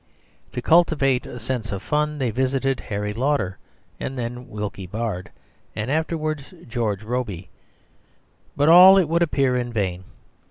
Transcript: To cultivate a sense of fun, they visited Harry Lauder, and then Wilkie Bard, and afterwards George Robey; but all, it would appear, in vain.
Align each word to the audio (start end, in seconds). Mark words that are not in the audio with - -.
To 0.53 0.63
cultivate 0.63 1.27
a 1.27 1.39
sense 1.39 1.71
of 1.71 1.83
fun, 1.83 2.17
they 2.17 2.31
visited 2.31 2.79
Harry 2.79 3.13
Lauder, 3.13 3.59
and 3.99 4.17
then 4.17 4.49
Wilkie 4.49 4.87
Bard, 4.87 5.29
and 5.75 5.91
afterwards 5.91 6.55
George 6.67 7.03
Robey; 7.03 7.49
but 8.57 8.67
all, 8.67 8.97
it 8.97 9.07
would 9.07 9.21
appear, 9.21 9.55
in 9.55 9.71
vain. 9.71 10.05